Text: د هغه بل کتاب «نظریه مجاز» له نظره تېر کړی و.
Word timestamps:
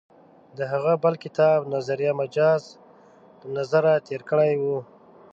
د 0.57 0.59
هغه 0.71 0.93
بل 1.03 1.13
کتاب 1.23 1.59
«نظریه 1.75 2.11
مجاز» 2.21 2.63
له 3.41 3.49
نظره 3.57 3.93
تېر 4.07 4.21
کړی 4.29 4.51
و. 4.61 4.63